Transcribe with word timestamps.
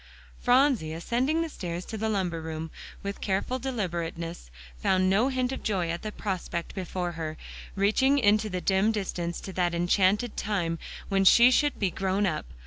Phronsie, 0.39 0.93
ascending 0.93 1.43
the 1.43 1.47
stairs 1.49 1.85
to 1.85 1.95
the 1.95 2.09
lumber 2.09 2.41
room, 2.41 2.71
with 3.03 3.21
careful 3.21 3.59
deliberateness, 3.59 4.49
found 4.81 5.11
no 5.11 5.27
hint 5.27 5.51
of 5.51 5.61
joy 5.61 5.91
at 5.91 6.01
the 6.01 6.11
prospect 6.11 6.73
before 6.73 7.11
her, 7.11 7.37
reaching 7.75 8.17
into 8.17 8.49
the 8.49 8.61
dim 8.61 8.91
distance 8.91 9.39
to 9.41 9.53
that 9.53 9.75
enchanted 9.75 10.35
time 10.35 10.79
when 11.09 11.23
she 11.23 11.51
should 11.51 11.77
be 11.77 11.91
grown 11.91 12.25
up. 12.25 12.47